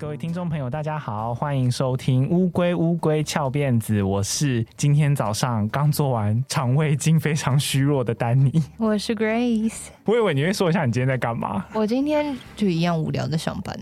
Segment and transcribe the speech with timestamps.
[0.00, 9.88] 各位听众朋友，大家好，欢迎收听《乌龟乌龟翘辫子》，我是今天早上刚做完肠胃镜非常虚弱的丹尼，我是 Grace。
[10.06, 11.66] 我以为你会说一下你今天在干嘛？
[11.74, 13.78] 我今天就一样无聊的上班。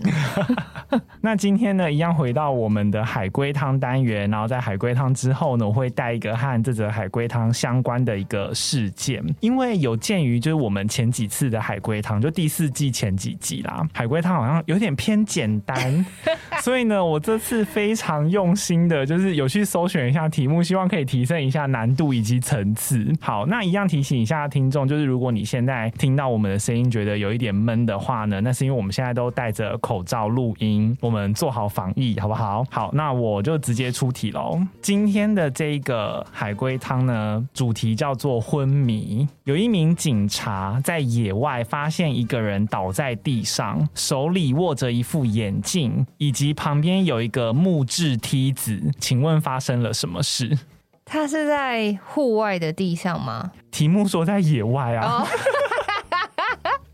[1.21, 16.05] 那今天呢，一样回到我们的海龟汤单元，然后在海龟汤之后呢，我会带一个和这则海龟汤相关的一个事件，因为有鉴于就是我们前几次的海龟汤，就第四季前几集啦，海龟汤好像有点偏简单。
[16.61, 23.05] 所以呢，我这次非常用心的，就是有去搜寻一下题目，希望可以提升一下难度以及层次。
[23.21, 32.65] 好，那一样提醒一下听众，就是如果你现在听到我们的声音觉得有一点闷的话呢，那是因为我们现在都戴着口罩录音，我们做好防疫，好不好？
[32.69, 34.59] 好，那我就直接出题喽。
[34.81, 39.27] 今天的这个海龟汤呢，主题叫做昏迷。
[39.45, 45.98] 有一名警察在野外发现一个人倒在地上，手里握着一副眼镜。
[46.17, 50.57] 以及旁边有一个木质梯子，请问发生了什么事？
[51.05, 53.51] 他是在户外的地上吗？
[53.71, 55.27] 题目说在野外啊，oh.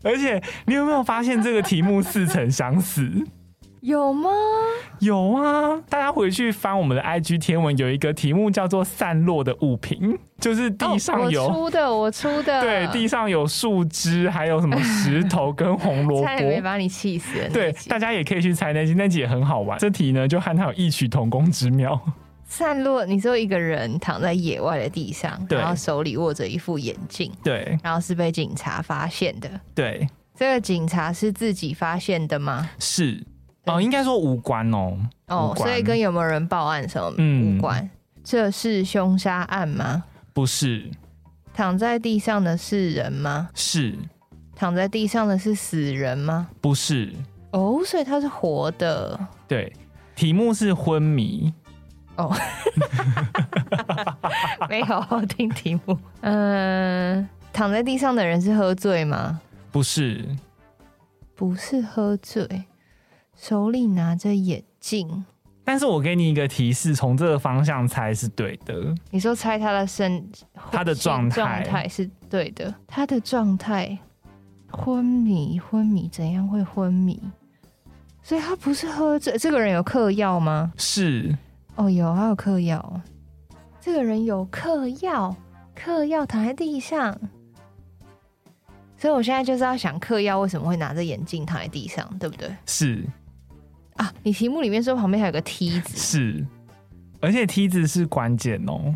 [0.02, 3.12] 而且你有没有发现这个题目似曾相识？
[3.86, 4.28] 有吗？
[4.98, 5.80] 有啊！
[5.88, 12.60] 大家回去翻我们的 IG 天文，有一个题目叫做“散落的物品”，就是地上有、出的，我出的。
[12.60, 17.48] 对，地上有树枝，还有什么石头跟红萝卜，差点没把你气死。
[17.52, 19.78] 对，大家也可以去猜那集，那集也很好玩。
[19.78, 21.96] 这题呢，就和它有异曲同工之妙。
[22.44, 29.48] 散落，你说一个人躺在野外的地上，然后手里握着一副眼镜，对，然后是被警察发现的。
[29.76, 32.68] 对，这个警察是自己发现的吗？
[32.80, 33.24] 是。
[33.66, 34.96] 哦，应该说无关哦。
[35.28, 37.80] 哦，所以跟有没有人报案什么无关。
[37.82, 37.90] 嗯、
[38.24, 40.04] 这是凶杀案吗？
[40.32, 40.90] 不是。
[41.52, 43.48] 躺在地上的是人吗？
[43.54, 43.94] 是。
[44.54, 46.48] 躺在地上的是死人吗？
[46.60, 47.12] 不是。
[47.50, 49.18] 哦，所以他是活的。
[49.48, 49.72] 对，
[50.14, 51.52] 题目是昏迷。
[52.16, 52.34] 哦，
[54.70, 55.98] 没好好听题目。
[56.20, 59.40] 嗯、呃，躺在地上的人是喝醉吗？
[59.70, 60.24] 不是。
[61.34, 62.46] 不是喝醉。
[63.36, 65.24] 手里拿着眼镜，
[65.62, 68.94] 但是我给你一个提示，从这个方向猜是对的。
[69.10, 70.26] 你说猜他的身，
[70.72, 72.74] 他的状态状态是对的。
[72.86, 73.98] 他的状态
[74.70, 77.20] 昏迷，昏迷怎样会昏迷？
[78.22, 79.36] 所以他不是喝醉。
[79.36, 80.72] 这个人有嗑药吗？
[80.76, 81.36] 是。
[81.76, 83.00] 哦，有，还有嗑药。
[83.80, 85.36] 这个人有嗑药，
[85.74, 87.16] 嗑药躺在地上。
[88.96, 92.50] 所以我现在就是要想嗑药为什么会拿着眼镜躺在地上，对不对？
[92.66, 93.04] 是。
[93.96, 96.46] 啊，你题目里面说旁边还有个梯子， 是，
[97.20, 98.94] 而且梯子是关键哦。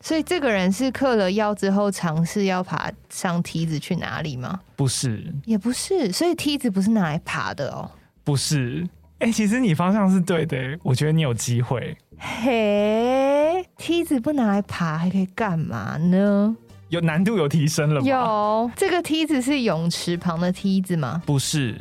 [0.00, 4.60] 所以这个人是嗑了药之后尝试要爬上梯子去哪里吗？
[4.76, 6.12] 不是，也不是。
[6.12, 7.90] 所以梯子不是拿来爬的哦。
[8.22, 8.86] 不是，
[9.18, 11.96] 哎、欸，其实你方向是对的，我觉得你有机会。
[12.18, 16.54] 嘿，梯子不拿来爬还可以干嘛呢？
[16.90, 18.06] 有难度有提升了吗？
[18.06, 21.20] 有，这个梯子是泳池旁的梯子吗？
[21.26, 21.76] 不是。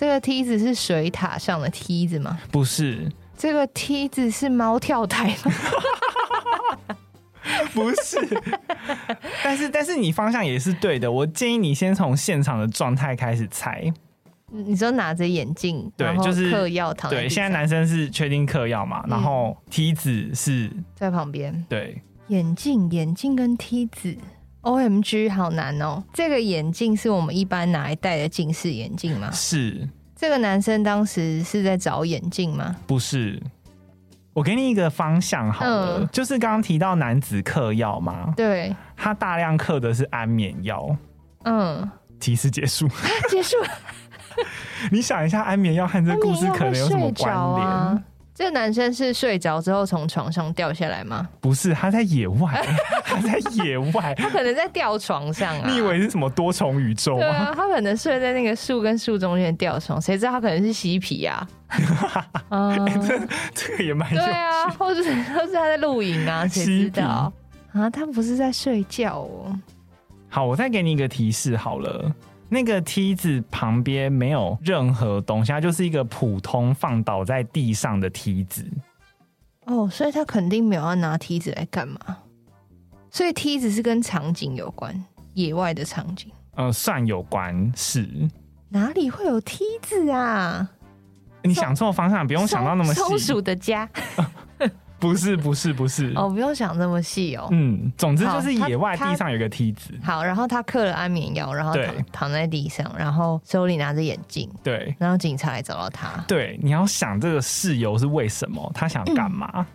[0.00, 2.38] 这个梯子是水塔上的梯子吗？
[2.50, 3.06] 不是。
[3.36, 5.52] 这个梯子是猫跳台吗？
[7.74, 8.26] 不是。
[9.44, 11.12] 但是但是你方向也是对的。
[11.12, 13.92] 我建议你先从现场的状态开始猜。
[14.46, 17.10] 你说拿着眼镜，对，就是嗑药糖。
[17.10, 19.04] 对，现在男生是确定嗑药嘛？
[19.06, 21.62] 然后梯子是在旁边。
[21.68, 24.16] 对，眼镜，眼镜跟梯子。
[24.62, 26.02] OMG，好难哦！
[26.12, 29.30] 这个眼镜是我们一般拿来戴的近视眼镜吗？
[29.32, 29.88] 是。
[30.14, 32.76] 这个男生当时是在找眼镜吗？
[32.86, 33.40] 不是。
[34.32, 38.32] 我给你一个方向好了，嗯、就是刚刚提到男子嗑药嘛。
[38.36, 38.74] 对。
[38.96, 40.94] 他大量嗑的是安眠药。
[41.44, 41.90] 嗯。
[42.18, 42.86] 提示结束。
[43.30, 43.56] 结束。
[44.92, 48.04] 你想一下，安眠药和这个故事可能有什么关联？
[48.34, 51.28] 这个男生是睡着之后从床上掉下来吗？
[51.40, 52.64] 不是，他在野外，
[53.10, 55.68] 他在野外，他可能在吊床上啊。
[55.68, 57.20] 你以为是什么多重宇宙吗？
[57.20, 61.46] 对啊，他可能睡在那个树跟树中间吊床，谁知道他可能是嬉皮啊？
[63.06, 63.20] 这
[63.54, 66.46] 这个也蛮对啊，或者或是他在露营啊？
[66.48, 67.32] 谁知道
[67.72, 67.90] 啊？
[67.90, 69.58] 他不是在睡觉哦。
[70.28, 72.12] 好，我再给你一个提示好了。
[72.52, 78.64] 那个梯子旁边没有任何东西，它就是一个普通放倒在地上的梯子。
[79.66, 82.00] 哦，所以他肯定没有要拿梯子来干嘛？
[83.10, 84.94] 所以梯子是跟场景有关，
[85.34, 86.30] 野外的场景。
[86.54, 88.08] 呃，算有关，是。
[88.68, 90.68] 哪里会有梯子啊？
[91.42, 93.00] 你想错方向，不用想到那么细。
[93.00, 93.88] 松鼠的家。
[95.00, 97.48] 不是不是不是哦，不用想那么细哦。
[97.52, 99.94] 嗯，总之就是野外地上有个梯子。
[100.02, 106.22] 好，然后他嗑了安眠药，然后躺对躺在地上，然后手里拿着眼镜，对然后警察来找到他。
[106.28, 108.70] 对，你要想这个事由是为什么？
[108.74, 109.66] 他想干嘛？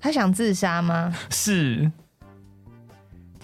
[0.00, 1.14] 他想自杀吗？
[1.28, 1.92] 是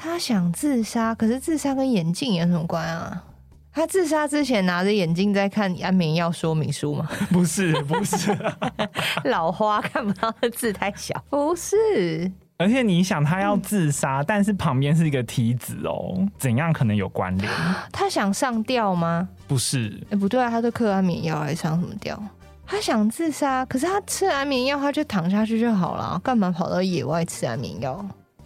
[0.03, 3.23] 他想自杀，可是自杀跟眼镜有什么关啊？
[3.71, 7.07] 他自杀之前拿着眼镜在看安眠药说明书吗？
[7.31, 8.35] 不 是不是？
[9.29, 12.33] 老花看不到的字太小，不是。
[12.57, 17.51] 而且你想，他要自杀，嗯、但是旁边是一个梯子哦，怎样可能有关联？
[17.93, 19.29] 他想上吊吗？
[19.47, 19.99] 不是。
[20.05, 22.19] 哎、欸，不对啊，他都嗑安眠药，还上什么吊？
[22.67, 28.03] 他想自杀，可是他吃安眠药，他就躺下去就好了，干嘛跑到野外吃安眠药？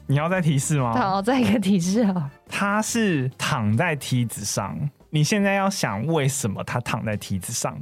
[0.06, 0.92] 你要再提示吗？
[0.96, 2.30] 好，再一个提示啊。
[2.48, 4.78] 他是躺在梯子上。
[5.10, 7.76] 你现在要想为什么他躺在梯子上？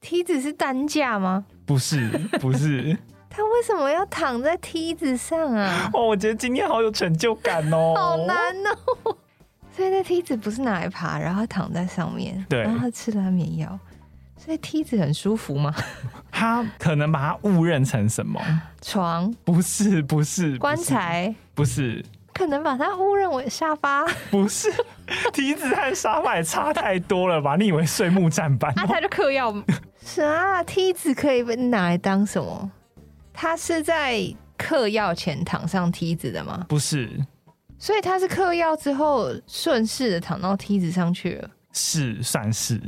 [0.00, 1.44] 梯子是担架吗？
[1.64, 2.08] 不是，
[2.40, 2.96] 不是。
[3.28, 5.90] 他为什么要躺在梯子上啊？
[5.92, 8.36] 哦，我觉得今天好有成就感哦，好难
[8.66, 9.16] 哦。
[9.76, 13.78] 所以那梯子不是拿来爬，然后他躺在上面，对，然后他吃了安眠药，
[14.36, 15.74] 所以梯子很舒服吗？
[16.30, 18.40] 他可能把它误认成什么？
[18.82, 19.32] 床？
[19.44, 20.56] 不是，不是。
[20.58, 21.34] 棺材？
[21.54, 22.04] 不是。
[22.32, 24.70] 可能把它误认为沙发， 不是
[25.32, 27.56] 梯子和沙发也差太多了吧？
[27.56, 28.70] 你以为睡木栈板？
[28.76, 29.50] 那、啊、他就嗑药
[30.04, 32.70] 是啊，梯子可以被拿来当什么？
[33.32, 34.22] 他是在
[34.58, 36.66] 嗑药前躺上梯子的吗？
[36.68, 37.10] 不是，
[37.78, 42.78] 所以他是嗑药之后顺势的躺到梯子上去了，是算是。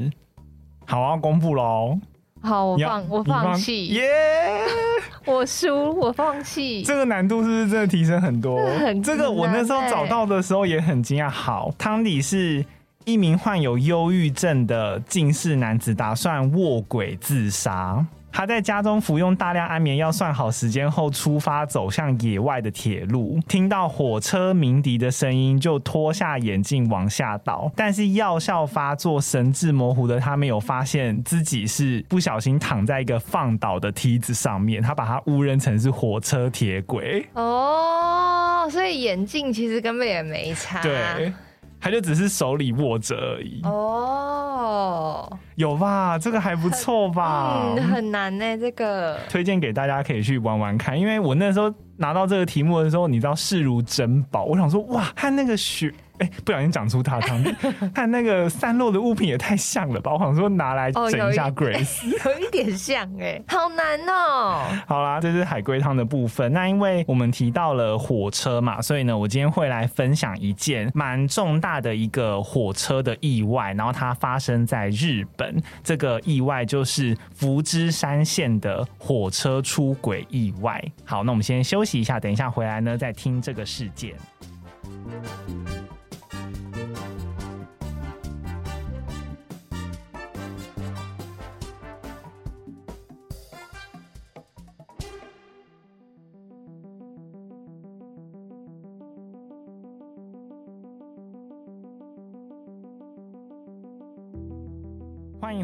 [0.89, 1.99] 好，要公布喽。
[2.41, 5.03] 好，我放我放弃，耶！Yeah!
[5.31, 6.83] 我输，我放弃。
[6.83, 8.67] 这个难度是不是真的提升很多？
[8.81, 11.29] 很这个我那时候找到的时候也很惊讶。
[11.29, 12.65] 好，汤底是
[13.05, 18.07] 一名患有忧郁症的近视男子，打算卧轨自杀。
[18.39, 23.41] 他在家中服用大量安眠药，算好时间后出发走向野外的铁路。
[23.49, 27.69] 听到火车鸣笛的声音，就脱下眼镜往下倒。
[27.75, 34.81] 但是药效发作，神志模糊的他没有发现自己是不小心躺在一个放倒的梯子上面。
[34.81, 37.27] 他把它误认成是火车铁轨。
[37.33, 40.81] 哦，所以眼镜其实根本也没差。
[40.81, 41.33] 对。
[41.81, 46.17] 他就只是手里握着而已哦，有吧？
[46.17, 47.75] 这个还不错吧？
[47.77, 55.93] 嗯，很难呢，这个推荐给大家可以去玩玩看，因为我那时候拿到这个题目的时候，你知道视如珍宝，我想说哇，和那个雪。
[56.21, 57.41] 哎、欸，不小心讲出他汤，
[57.95, 60.13] 看那个散落的物品也太像了吧！
[60.13, 64.65] 我想说拿来 整一下 Grace，、哦、有，一有一点像哎，好难哦。
[64.89, 66.53] 好啦，这是海龟汤的部分。
[66.53, 75.48] 那因为我们提到了火车嘛，所以呢，我今天会来分享一件蛮重大的一个火车的意外，然后它发生在日本。
[75.83, 80.83] 这个意外就是福知山线的火车出轨意外。
[81.05, 84.15] 好，那我们先休息一下，等一下回来呢再听这个事件。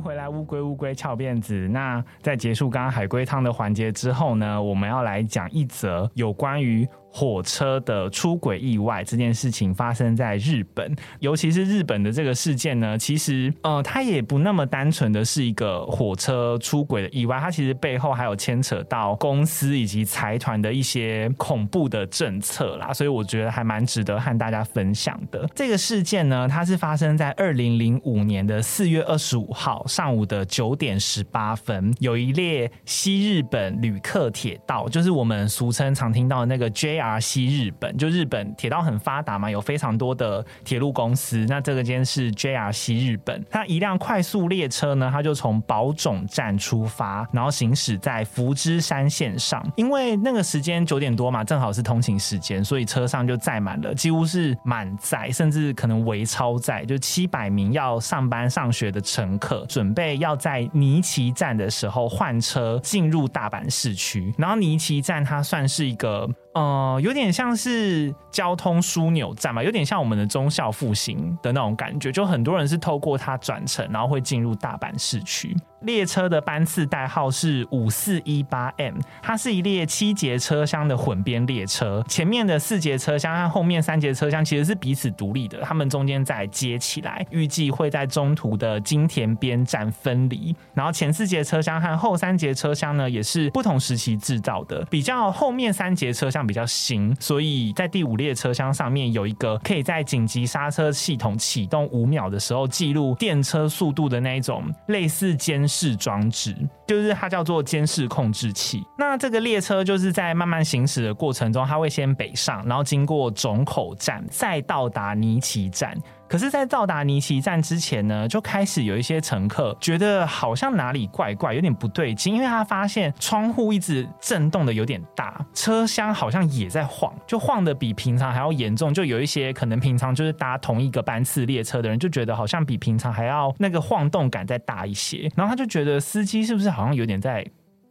[0.05, 1.67] 回来，乌龟乌龟翘辫子。
[1.69, 6.87] 那在结束刚刚海龟汤的环节之后呢，我们要来讲一则有关于。
[7.17, 25.49] 火车的出轨意外这件事情发生在日本，尤其是日本的这个事件呢，其实呃，它也不那么单纯的是一个火车出轨的意外，它其实背后还有牵扯到公司以及财团的一些恐怖的政策啦，所以我觉得还蛮值得和大家分享的。
[25.55, 37.04] 这个事件呢，它是发生在二零零五年的四月二十五号上午的九点十八分，有一列西日本旅客铁道，就是我们俗称常听到的那个 JR。
[37.21, 41.45] 西日本就日本铁道很发达嘛，有非常多的铁路公司。
[41.49, 49.65] 那这个间是 JR 西日本，它一辆快速列车呢，它就从宝冢站出发，然后行驶在福知山线上。
[49.77, 64.33] 因为那个时间九点多嘛，正好是通勤时间，所以车上就载满了，几乎是满载，甚至可能微超载，就七百名要上班上学的乘客，准备要在尼崎站的时候换车进入大阪市区。
[64.39, 66.29] 然后尼崎站它算是一个。
[66.55, 75.57] 呃，有点像是交通枢纽站嘛，有点像我们的中孝复兴的那种感觉，就很多人是透过它转乘，然后会进入大阪市区。
[75.85, 90.55] 列车的班次代号是五四一八 M，它是一列七节车厢的混编列车，前面的四节车厢和后面三节车厢其实是彼此独立的，它们中间再接起来，预计会在中途的金田边站分离。
[90.75, 106.55] 然后前四节车厢和后三节车厢呢，也是不同时期制造的，比较后面三节车厢比较新，所以在第五列车厢上面有一个可以在紧急刹车系统启动五秒的时候记录电车速度的那一种类似监视装置，
[106.87, 108.81] 就是它叫做监视控制器。
[108.97, 115.93] 那这个列车就是在慢慢行驶的过程中，它会先北上，然后经过总口站，再到达尼奇站。
[116.29, 128.93] 可是，在到达尼奇站之前呢，就开始有一些乘客觉得好像哪里怪怪，有点不对劲，因为他发现窗户一直震动的有点大，车厢好像也在晃，就晃得比平常还要严重。
[128.93, 135.31] 就有一些可能平常就是搭同一个班次列车的人，就觉得好像比平常还要那个晃动感再大一些。
[135.37, 137.45] 然后他就觉得司机是不是好像有点在。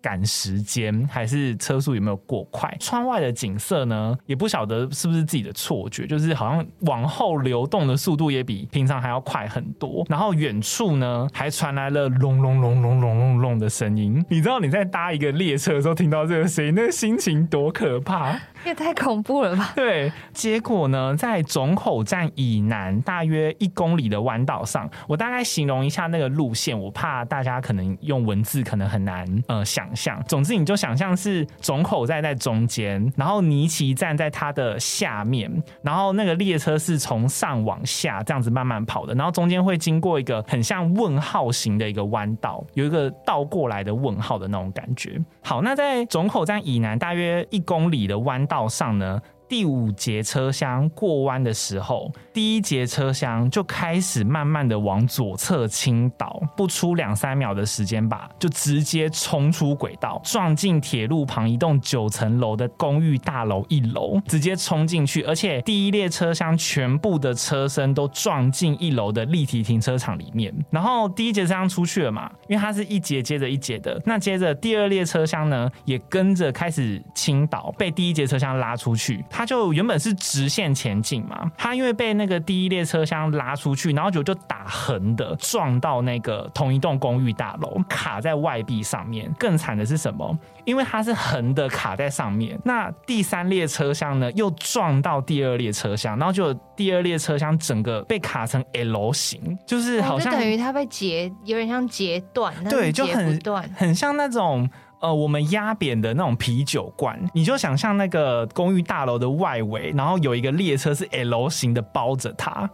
[0.04, 2.70] 赶时间还是车速有没有过快？
[2.82, 10.06] 窗外的景色呢，也不晓得是不是自己的错觉，就是好像往后流动的速度也比平常还要快很多。
[10.10, 14.22] 然后远处呢，还传来了隆隆隆隆隆隆隆的声音。
[14.28, 18.38] 你知道你在搭一个列车的时候听到这个声音，那个心情多可怕？
[18.66, 19.72] 也太恐怖了吧！
[19.76, 30.22] 对，结果呢，在总口站以南大约一公里的弯道上，我大概形容一下那个路线，我怕大家可能用文字可能很难呃想象。
[30.28, 35.52] 总之，你就想象是总口站在中间，然后尼崎站在它的下面，
[35.82, 45.20] 然后那个列车是从上往下这样子慢慢跑的，然后中间会经过一个很像问号型的一个弯道，有一个倒过来的问号的那种感觉。
[45.44, 48.44] 好，那在总口站以南大约一公里的弯。
[48.48, 70.54] 道上呢，第五节车厢过弯的时候，第一节车厢就开始慢慢的往左侧倾倒，不出两三秒的时间吧，就直接冲出轨道，撞进铁路旁一栋九层楼的公寓大楼一楼，直接冲进去，而且第一列车厢全部的车身都撞进一楼的立体停车场里面。
[70.72, 79.24] 然后第一节车厢出去了嘛，因为它是一节接着一节的，那接着第二列车厢呢也跟着开始倾倒，被第一节车厢拉出去。
[79.36, 89.34] 他就原本是直线前进嘛，他因为被那个第一列车厢拉出去，然后就就打横的撞到那个同一栋公寓大楼，卡在外壁上面。
[89.40, 90.38] 更惨的是什么？
[90.66, 103.42] 因为它是横的卡在上面，那第三列车厢呢又撞到第二列车厢，然后就第二列车厢整个被卡成 L 型，就是好像、哦、等于它被截，有点像截断，对，就很
[103.76, 104.70] 很像那种。
[105.04, 112.70] 呃，我们压扁的那种啤酒罐，你就想象那个公寓大楼的外围，然后有一个列车是 L 型的包着它。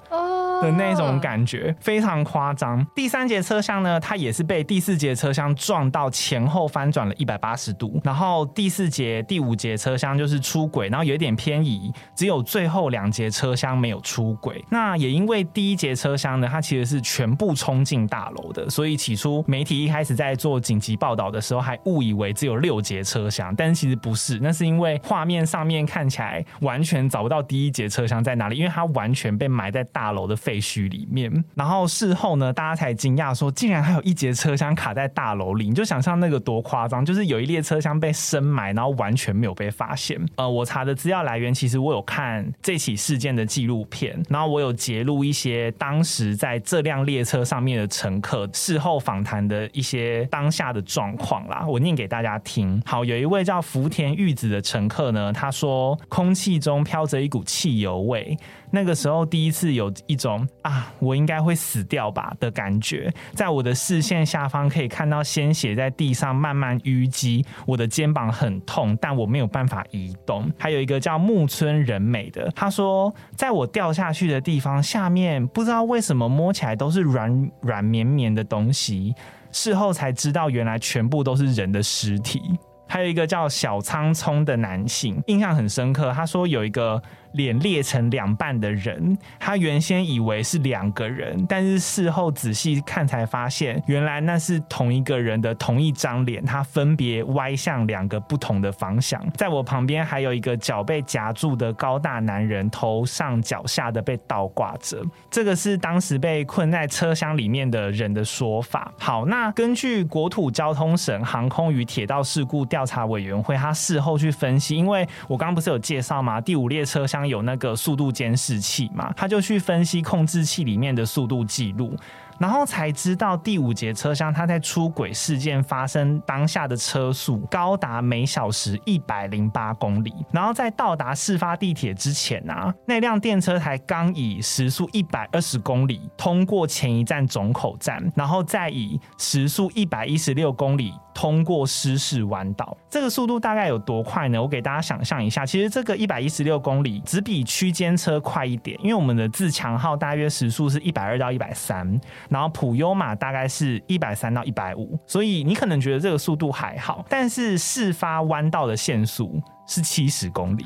[0.61, 2.85] 的那种感觉非常夸张。
[2.95, 7.99] 第三节车厢呢，它也是被第四节车厢撞到前后翻转了一百八十度。
[8.03, 14.63] 然后第四节、第五节车厢就是出轨，然后有一点偏移，只有最后两节车厢没有出轨。
[14.69, 24.39] 那也因为第一节车厢呢，它其实是全部冲进大楼的，所以起初媒体一开始在做紧急报道的时候，还误以为只有六节车厢，但是其实不是。
[24.41, 30.35] 那是因为画面上面看起来完全找不到第一节车厢在哪里，因为它完全被埋在大楼的。
[30.49, 35.69] 废墟里面，然后事后呢，大家才惊讶说，竟然还有一节车厢卡在大楼里。
[35.69, 40.19] 你就想象那个多夸张，就是有一列车厢被深埋，然后完全没有被发现。
[40.37, 52.81] 呃，我查的资料来源，其实我有看这起事件的纪录片，然后我有截录一些当时在这辆列车上面的乘客事后访谈的一些当下的状况啦，我念给大家听。
[52.87, 58.35] 好，有一位叫福田玉子的乘客呢，他说空气中飘着一股汽油味。
[58.71, 70.51] 那个时候第一次有一种啊，我应该会死掉吧的感觉，在我的视线下方可以看到鲜血在地上慢慢淤积，我的肩膀很痛，但我没有办法移动。
[70.57, 79.13] 还有一个叫木村仁美的，他说，在我掉下去的地方下面，不知道为什么摸起来都是软软绵绵的东西，
[79.51, 82.41] 事后才知道原来全部都是人的尸体。
[82.87, 87.01] 还有一个叫小苍聪的男性，印象很深刻，他说有一个。
[87.33, 99.23] 脸裂成两半的人，他原先以为是两个人，但是事后仔细看才发现，原来那是同一个人的同一张脸，他分别歪向两个不同的方向。
[99.33, 104.99] 在我旁边还有一个脚被夹住的高大男人，头上脚下的被倒挂着。
[105.29, 108.91] 这个是当时被困在车厢里面的人的说法。
[108.97, 116.41] 好，那根据国土交通省航空与铁道事故调查委员会，他事后去分析，因为我刚刚不是有介绍吗？
[116.41, 117.18] 第五列车厢。
[117.27, 121.95] 有那个速度监视器嘛，他就去分析控制器里面的速度记录。
[122.39, 130.13] 然后才知道第五节车厢，它在出轨事件发生当下的车速高达每小时一百零八公里。
[130.31, 142.77] 然后在到达事发地铁之前啊，那辆电车才刚以时速一百二十公里通过前一站总口站，然后再以时速一百一十六公里通过失事弯道。
[142.89, 144.41] 这个速度大概有多快呢？
[144.41, 151.99] 我给大家想象一下，其实这个一百一十六公里只比区间车快一点，因为我们的自强号大约时速是一百二到一百三。
[152.29, 160.63] 然后普悠玛大概是一百三到一百五，所以你可能觉得这个速度还好，但是事发弯道的限速是七十公里，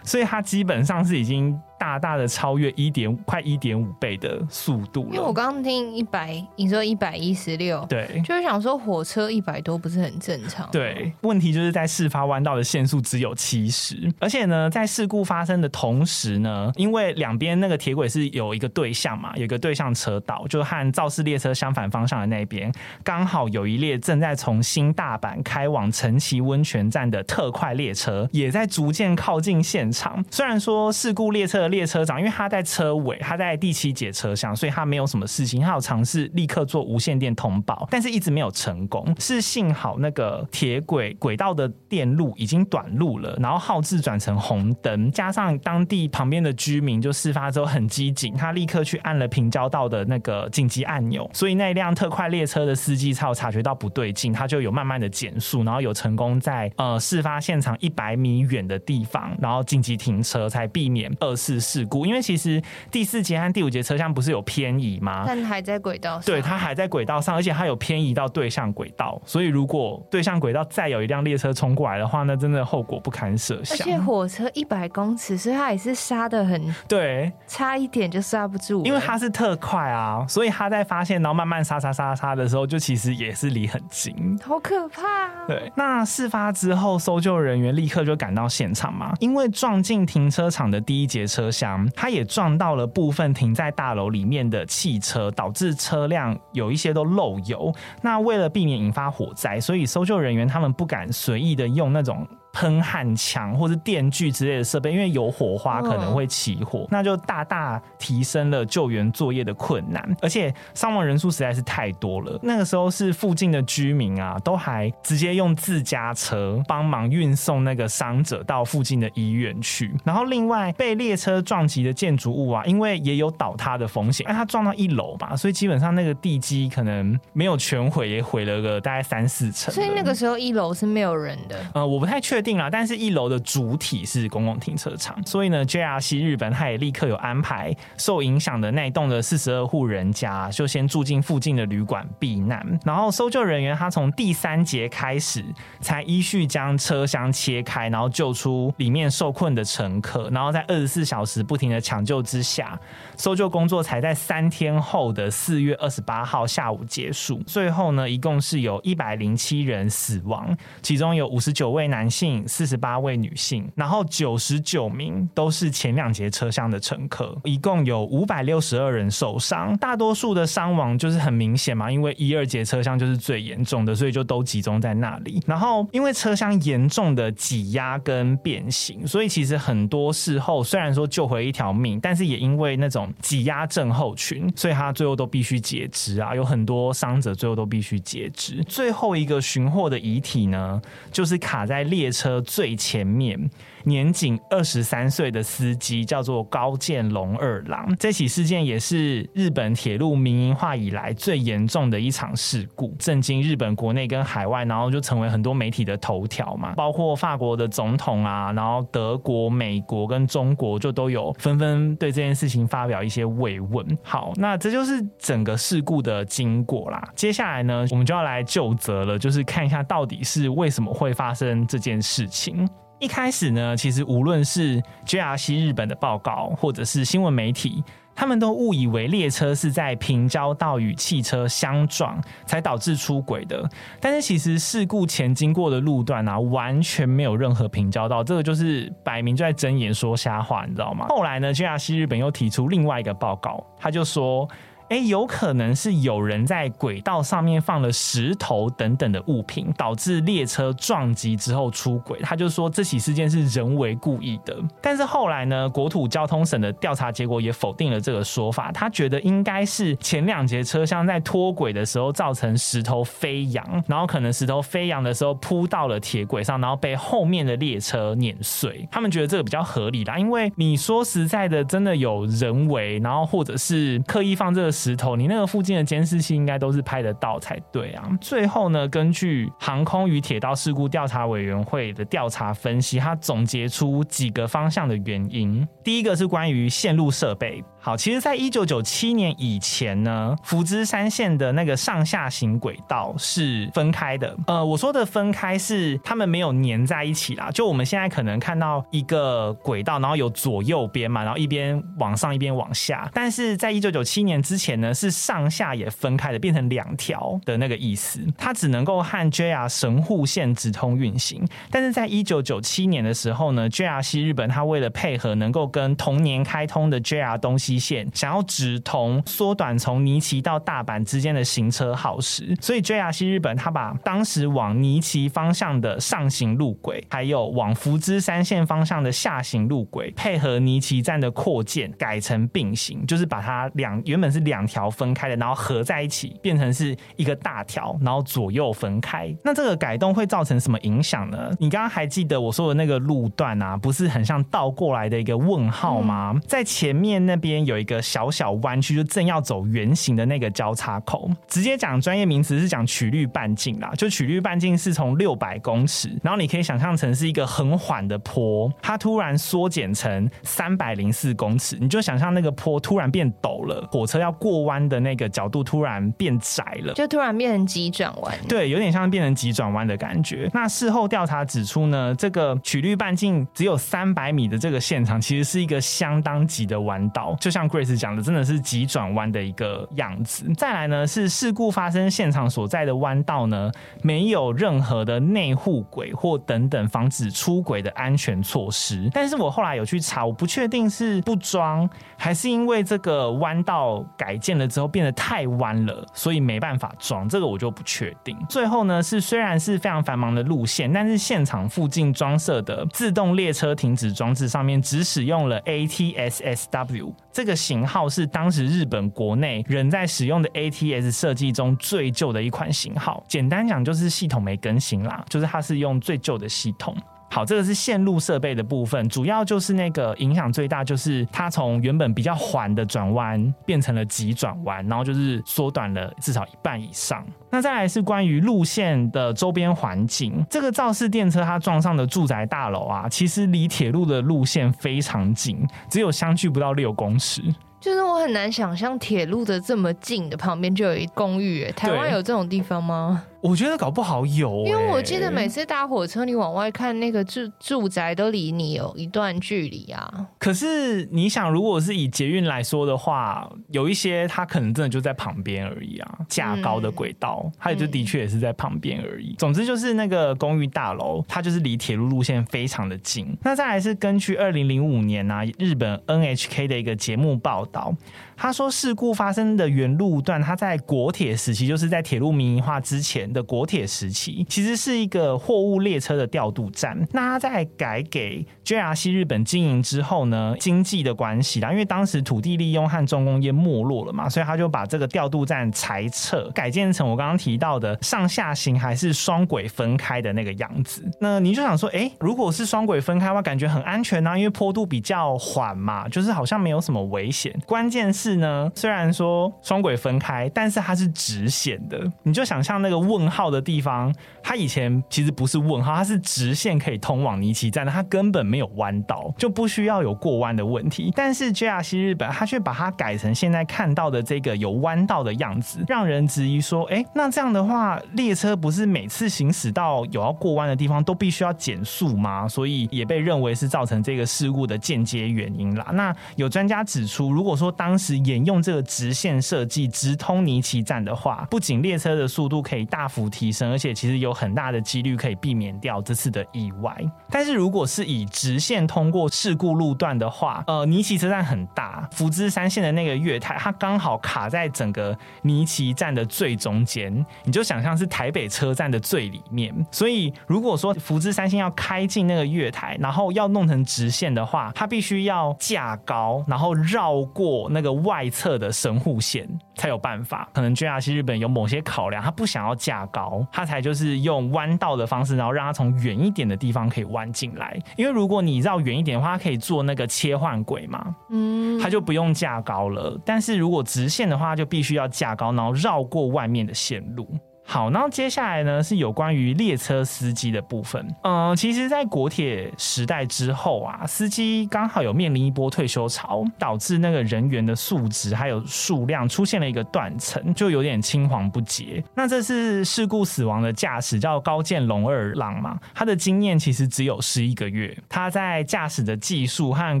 [0.02, 1.56] 所以它基本上是已经。
[1.84, 5.08] 大大的超越一点快一点五倍的速度了。
[5.10, 10.66] 因为我刚刚听一百，你说一百一十六，对，就是想说火车一百多不是很正常。
[10.72, 22.72] 对，问题就是在事发弯道的限速只有七十，而且呢，在事故发生的同时呢，因为两边那个铁轨是有一个对向嘛，有一个对向车道，就和肇事列车相反方向的那边，
[23.02, 30.24] 刚好有一列正在从新大阪开往陈崎温泉站的特快列车，也在逐渐靠近现场。
[30.30, 35.60] 虽然说事故列车的列车长，因为他在车尾，他在第七节车厢，所以他没有什么事情。
[35.60, 39.04] 他有尝试立刻做无线电通报，但是一直没有成功。
[39.18, 61.53] 是幸好那个铁轨轨道的电路已经短路了，然后号志转成红灯，加上当地旁边的居民就事发之后很机警，他立刻去按了平交道的那个紧急按钮，所以那辆特快列车的司机才有察觉到不对劲，他就有慢慢的减速，然后有成功在呃事发现场一百米远的地方，然后紧急停车，才避免二次。
[61.60, 65.24] 事故，因为其实第四节和第五节车厢不是有偏移吗？
[65.26, 66.22] 但还在轨道上。
[66.24, 73.76] 对，它还在轨道上，而且它有偏移到对向轨道，所以如果对向轨道再有一辆列车冲过来的话，那真的后果不堪设想。
[73.78, 78.84] 而且火车一百公尺，所以它也是刹的很对，差一点就刹不住。
[78.84, 85.46] 因为它是特快啊，所以他在发现然后慢慢刹刹刹刹的时候，就其实也是离很近，好可怕啊。
[85.46, 97.72] 对，那事发之后，搜救人员立刻就赶到现场嘛，因为撞进停车场的第一节车厢，他也撞到了部分停在大楼里面的汽车，导致车辆有一些都漏油。
[98.02, 102.26] 那为了避免引发火灾，所以搜救人员他们不敢随意的用那种。
[102.54, 112.38] 喷焊枪或是电锯之类的设备，因为有火花可能会起火，那就大大提升了救援作业的困难，而且伤亡人数实在是太多了。
[112.42, 119.92] 那个时候是附近的居民啊，都还直接用自家车帮忙运送那个伤者到附近的医院去。
[120.04, 129.74] 然后另外被列车撞击的建筑物啊，因为也有倒塌的风险，哎，它撞到一楼嘛，所以基本上那个地基可能没有全毁，也毁了个大概三四层。
[129.74, 131.58] 所以那个时候一楼是没有人的。
[131.74, 132.54] 呃，我不太确定。
[132.54, 142.64] 了，但是一楼的主体是公共停车场，所以呢，JRC 日本他也立刻有安排受影响的那一栋的四十二户人家，就先住进附近的旅馆避难。
[142.84, 145.44] 然后搜救人员他从第三节开始，
[145.80, 150.30] 才依序将车厢切开，然后救出里面受困的乘客。
[150.30, 152.78] 然后在二十四小时不停的抢救之下，
[153.16, 157.42] 搜救工作才在三天后的四月二十八号下午结束。
[157.46, 162.33] 最后呢，一共是有一百零七人死亡，其中有五十九位男性。
[162.48, 175.40] 四十八位女性，然后九十九名都是前两节车厢的乘客，一共有五百六十二人受伤，大多数的伤亡就是很明显嘛，因为一二节车厢就是最严重的，所以就都集中在那里。
[175.46, 188.62] 然后因为车厢严重的挤压跟变形，所以其实很多事后虽然说救回一条命，但是也因为那种挤压症候群，所以他最后都必须截肢啊，有很多伤者最后都必须截肢。
[188.64, 190.80] 最后一个寻获的遗体呢，
[191.12, 192.23] 就是卡在列车。
[192.24, 193.50] 车最前面。
[193.84, 197.94] 年仅二十三岁的司机叫做高见龙二郎。
[197.98, 206.72] 这起事件也是日本铁路民营化以来最严重的一场事故，震惊日本国内跟海外，然后就成为很多媒体的头条嘛。
[206.74, 213.86] 包括法国的总统啊，然后德国、美国跟中国就都有纷纷对这件事情发表一些慰问。
[214.02, 217.02] 好，那这就是整个事故的经过啦。
[217.14, 222.68] 接下来呢，我们就要来就责了，就是看一下到底是为什么会发生这件事情。
[223.04, 233.62] 一开始呢，其实无论是 JRC 日本的报告，或者是新闻媒体，他们都误以为列车是在平交道与汽车相撞才导致出轨的。
[234.00, 241.04] 但是其实事故前经过的路段啊，完全没有任何平交道，这个就是摆明就在睁眼说瞎话，你知道吗？
[241.10, 244.48] 后来呢，JRC 日本又提出另外一个报告，他就说。
[244.94, 252.20] 哎，有可能是有人在轨道上面放了石头等等的物品，导致列车撞击之后出轨。
[252.20, 254.56] 他就说这起事件是人为故意的。
[254.80, 268.86] 但是后来呢，国土交通省的调查结果也否定了这个说法，他觉得应该是前两节车厢在脱轨的时候造成石头飞扬，然后可能石头飞扬的时候扑到了铁轨上，然后被后面的列车碾碎。
[268.92, 278.06] 他们觉得这个比较合理啦，因为你说实在的，真的有人为，然后或者是刻意放这个石头，你那个附近的监视器应该都是拍得到才对啊。
[278.20, 285.66] 最后呢，根据航空与铁道事故调查委员会的调查分析，他总结出几个方向的原因。
[285.82, 287.64] 第一个是关于线路设备。
[287.84, 294.34] 好，其实，在一九九七年以前呢，福知山线的那个上下行轨道是分开的。
[294.46, 297.50] 呃，我说的分开是他们没有粘在一起啦。
[297.50, 303.06] 就我们现在可能看到一个轨道，然后有左右边嘛，然后一边往上，一边往下。
[303.12, 308.18] 但是在一九九七年之前呢，是上下也分开的，变成两条的那个意思。
[308.38, 311.46] 它只能够和 JR 神户线直通运行。
[311.70, 339.34] 但是在一九九七年的时候呢，JR 西日本它为了配合能够跟同年开通的 JR 东西线想要直通，缩短从尼崎到大阪之间的行车耗时，所以 JR 西日本他把当时往尼崎方向的上行路轨，还有往福知山线方向的下行路轨，配合尼崎站的扩建，改成并行，就是把它两原本是两条分开的，然后合在一起，变成是一个大条，然后左右分开。
[339.42, 341.50] 那这个改动会造成什么影响呢？
[341.58, 346.32] 你刚刚还记得我说的那个路段啊，不是很像倒过来的一个问号吗？
[346.34, 347.74] 嗯、在前面那边。
[347.74, 351.28] 有一个小小弯曲，就正要走圆形的那个交叉口。
[351.48, 368.38] 直接讲专业名词是讲曲率半径啦，就曲率半径是从六百公尺，然后你可以想象成是一个很缓的坡，它突然缩减成三百零四公尺，你就想象那个坡突然变陡了，火车要过弯的那个角度突然变窄了，就突然变成急转弯。
[368.48, 370.48] 对，有点像变成急转弯的感觉。
[370.54, 377.64] 那事后调查指出呢，这个曲率半径只有三百米的这个现场，其实是一个相当急的弯道，就像。
[377.64, 380.44] Grace 讲的真的是急转弯的一个样子。
[380.54, 389.08] 再来呢，是事故发生现场所在的弯道呢，没有任何的内护轨或等等防止出轨的安全措施。
[389.12, 391.88] 但是我后来有去查，我不确定是不装，
[392.18, 397.26] 还是因为这个弯道改建了之后变得太弯了，所以没办法装。
[397.28, 398.36] 这个我就不确定。
[398.48, 407.54] 最后呢，是虽然是非常繁忙的路线，但是现场附近装设的自动列车停止装置上面只使用了 ATSSW 这这个。
[407.64, 413.24] 型号是当时日本国内仍在使用的 ATS 设计中最旧的一款型号。
[413.26, 416.94] 简单讲就是系统没更新啦，就是它是用最旧的系统。
[417.34, 427.26] 好，这个是线路设备的部分，主要就是那个影响最大，就是它从原本比较缓的转弯变成了急转弯，然后就是缩短了至少一半以上。
[427.50, 435.58] 那再来是关于路线的周边环境，这个肇事电车它撞上的住宅大楼啊，其实离铁路的路线非常近，
[435.90, 437.42] 只有相距不到六公尺。
[437.80, 443.24] 就是我很难想象铁路的这么近的旁边就有一公寓，台湾有这种地方吗？
[443.44, 450.26] 我觉得搞不好有，欸，因为我记得每次搭火车，你往外看，那个住住宅都离你有一段距离啊。
[450.38, 459.32] 可是你想，如果是以捷运来说的话，有一些它可能真的就在旁边而已啊，架高的轨道，它也就的确也是在旁边而已。
[459.32, 463.36] 嗯、总之就是那个公寓大楼，它就是离铁路路线非常的近。
[463.42, 467.94] 那再来是根据二零零五年啊，日本 NHK 的一个节目报道。
[468.36, 476.98] 他说，事故发生的原路段，它在国铁时期，就是在铁路民营化之前的国铁时期，其实是一个货物列车的调度站。
[477.12, 491.08] 那它在改给 JR 西日本经营之后呢，经济的关系啦，因为当时土地利用和重工业没落了嘛，所以他就把这个调度站裁撤，改建成我刚刚提到的上下行还是双轨分开的那个样子。
[491.20, 497.54] 那你就想说，哎、如果是双轨分开的话，感觉很安全啊，因为坡度比较缓嘛，就是好像没有什么危险。
[497.66, 498.23] 关键是。
[498.24, 502.10] 是呢，虽然说双轨分开，但是它是直线的。
[502.22, 504.10] 你就想象那个问号的地方，
[504.42, 511.12] 它以前其实不是问号，它是直线可以通往尼崎站的，它根本没有弯道，就不需要有过弯的问题。
[511.14, 522.48] 但是 JR 西日本，它却把它改成现在看到的这个有弯道的样子，让人质疑说：哎，那这样的话，列车不是每次行驶到有要过弯的地方都必须要减速吗？
[522.48, 525.88] 所以也被认为是造成这个事故的间接原因啦。
[525.92, 536.96] 那有专家指出，如果说当时沿用这个直线设计直通尼奇站的话，不仅列车的速度可以大幅提升，而且其实有很大的几率可以避免掉这次的意外。
[537.30, 549.74] 但是如果是以直线通过事故路段的话，呃，尼奇车站很大，福知山线的那个月台，它刚好卡在整个尼奇站的最中间，你就想象是台北车站的最里面。
[549.90, 560.48] 所以如果说福知山线要开进那个月台，然后要弄成直线的话，它必须要架高，然后绕过那个外侧的神户线才有办法。
[560.52, 567.76] 可能 JR 西日本有某些考量，他不想要架高，他才就是用弯道的方式，然后让它从远一点的地方可以弯进来。
[567.96, 573.20] 因为如果你绕远一点的话，它可以做那个切换轨嘛，嗯，它就不用架高了。
[573.24, 577.28] 但是如果直线的话，就必须要架高，然后绕过外面的线路。
[577.66, 581.04] 好，然后接下来呢是有关于列车司机的部分。
[581.22, 592.04] 嗯、其实，在国铁时代之后啊，司机刚好有面临一波退休潮，导致那个人员的素质还有数量出现了一个断层，就有点青黄不接。
[592.14, 600.00] 那这次事故死亡的驾驶叫高见龙二郎嘛，他的经验其实只有十一个月，他在驾驶的技术和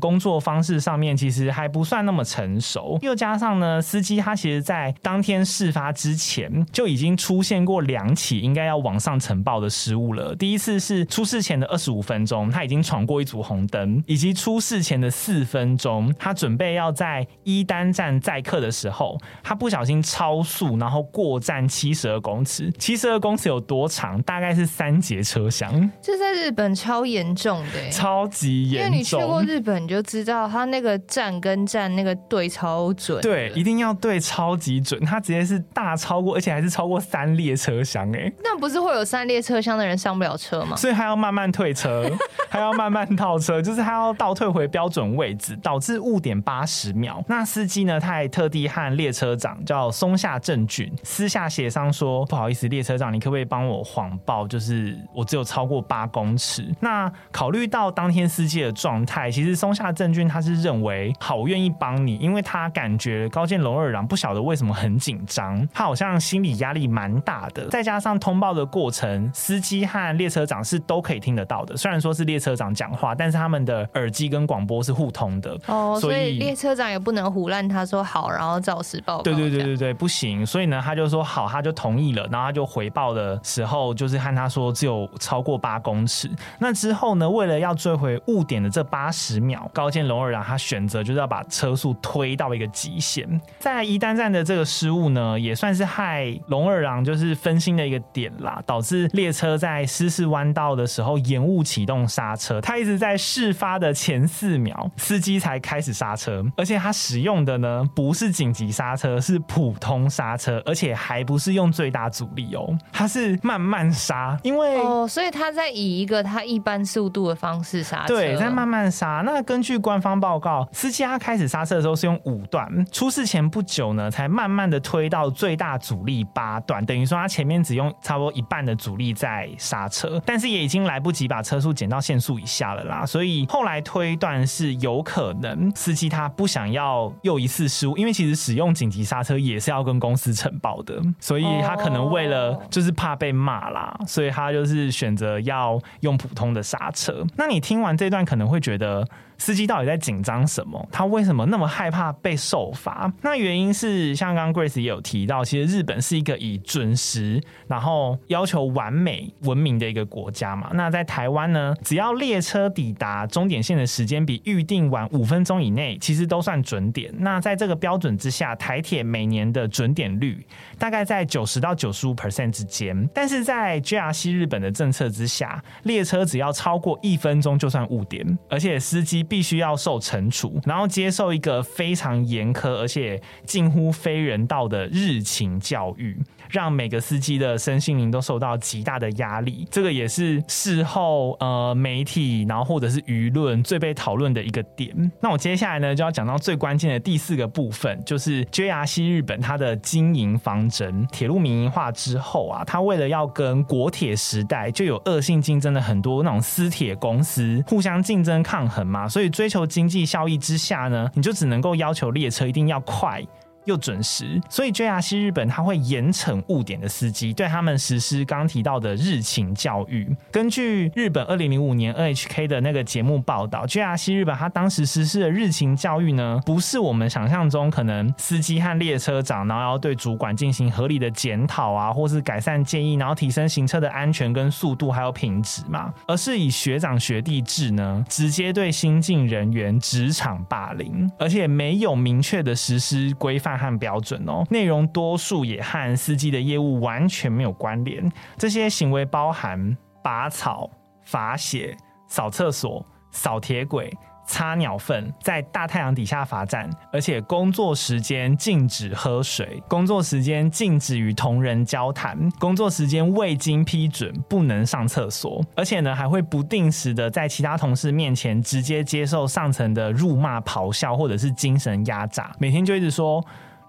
[0.00, 7.51] 工作方式上面其实还不算那么成熟，又加上呢，司机他其实在当天事发之前就已经出现。
[7.52, 10.34] 见过两起应该要往上呈报的失误了。
[10.34, 22.70] 第一次是出事前的二十五分钟，他已经闯过一组红灯，以及出事前的四分钟，他准备要在一单站载客的时候，他不小心超速，然后过站七十二公尺。
[22.78, 24.22] 七十二公尺有多长？
[24.22, 25.90] 大概是三节车厢。
[26.00, 28.86] 这在日本超严重的，超级严重。
[28.86, 33.20] 因为你去过日本，你就知道他那个站跟站那个对超准。
[33.20, 34.98] 对，一定要对超级准。
[35.04, 40.76] 他直接是大超过，而且还是超过三列车厢哎，那不是会有三列车厢的人上不了车吗？
[40.76, 42.08] 所以他要慢慢退车，
[42.48, 47.22] 他要慢慢倒车，就是他要倒退回标准位置，导致误点八十秒。
[47.28, 47.98] 那司机呢？
[47.98, 54.46] 他还特地和列车长叫松下正俊私下协商说：“不好意思，列车长，你可不可以帮我谎报？
[54.46, 67.68] 就是我只有超过八公尺。”那考虑到当天司机的状态，其实松下正俊他是认为好，我愿意帮你，因为他感觉高见龙二郎不晓得为什么很紧张，他好像心理压力蛮大的。
[67.68, 71.76] 再加上通报的过程，司机和列车长是都可以听得到的。
[71.76, 75.56] 虽然说是列车长讲话，但是他们的耳机跟广播是互通的。
[75.66, 79.22] 哦，所以，所以列车长也不能胡乱他说好，然后照实报告。
[79.22, 80.44] 对对对对对，不行。
[80.44, 82.22] 所以呢，他就说好，他就同意了。
[82.30, 86.30] 然后他就回报的时候，就是和他说只有超过八公尺。
[86.58, 93.28] 那之后呢，为了要追回误点的这八十秒，高见龙二郎他选择就是要把车速推到一个极限。
[93.58, 97.52] 在一丹站的这个失误呢，也算是害龙二郎就是分。
[97.52, 102.58] 分心的一个点啦，导致列车在失事弯道的时候延误启动刹车。
[102.62, 119.22] 他一直在事发的前四秒，司机才开始刹车，而且他使用的呢不是紧急刹车，是普通刹车，而且还不是用最大阻力哦，他是慢慢刹，因为哦，所以他在以一个他一般速度的方式刹车，对，在慢慢刹。
[119.26, 127.42] 那根据官方报告，司机他开始刹车的时候是用五段，出事前不久呢，才慢慢的推到最大阻力八段，等于说他前。
[127.42, 133.04] 前面只用差不多一半的阻力在刹车，但是也已经来不及把车速减到限速以下了啦。
[133.04, 147.26] 所以后来推断是有可能司机他不想要又一次失误，因为其实使用紧急刹车也是要跟公司呈报的，所以他可能为了就是怕被骂啦，所以他就是选择要用普通的刹车。
[147.36, 149.04] 那你听完这段可能会觉得。
[149.42, 150.88] 司机到底在紧张什么？
[150.92, 153.12] 他为什么那么害怕被受罚？
[153.22, 160.70] 那原因是像刚刚 Grace 也有提到，其实日本是一个以准时，然后要求完美闻名的一个国家嘛。
[160.74, 167.12] 那在台湾呢，只要列车抵达终点线的时间比预定晚五分钟以内，其实都算准点。
[167.18, 170.46] 那在这个标准之下，台铁每年的准点率
[170.78, 172.96] 大概在九十到九十五 percent 之间。
[173.12, 179.26] 但是在 JR 西日本的政策之下，列车只要超过一分钟就算误点，而且司机。
[179.32, 186.14] 必须要受惩处，然后接受一个非常严苛而且近乎非人道的日情教育，
[186.52, 189.66] 让每个司机的身心灵都受到极大的压力。
[189.70, 194.94] 这个也是事后呃媒体，然后或者是舆论最被讨论的一个点。
[195.20, 201.04] 那我接下来呢就要讲到最关键的第四个部分，就是 JR 西日本它的经营方针。
[201.10, 209.32] 铁路民营化之后啊，它为了要跟国铁时代就有恶性竞争的很多那种私铁公司互相竞争抗衡嘛，所以。
[209.32, 213.24] 追求经济效益之下呢，你就只能够要求列车一定要快。
[213.64, 220.14] 又准时，所以 JR 西日本它会严惩误点的司机，对他们实施刚提到的日勤教育。
[220.30, 243.51] 根据日本二零零五年 NHK 的那个节目报道，JR 西日本它当时实施的日勤教育呢，不是我们想象中可能司机和列车长然后要对主管进行合理的检讨啊，或是改善建议，然后提升行车的安全跟速度还有品质嘛，而是以学长学弟制呢，直接对新进人员职场霸凌，而且没有明确的实施规范。
[243.56, 248.10] 和标准哦，内容多数也和司机的业务完全没有关联。
[248.36, 250.70] 这些行为包含拔草、
[251.02, 251.76] 罚写、
[252.08, 253.92] 扫厕所、扫铁轨、
[254.32, 273.22] 擦鸟粪，在大太阳底下罚站，而且工作时间禁止喝水，工作时间禁止与同人交谈，工作时间未经批准不能上厕所，而且呢还会不定时的在其他同事面前直接接受上层的辱骂、咆哮或者是精神压榨，每天就一直说。